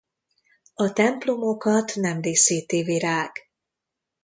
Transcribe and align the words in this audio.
A 0.73 0.91
templomokat 0.93 1.95
nem 1.95 2.21
díszíti 2.21 2.83
virág. 2.83 3.31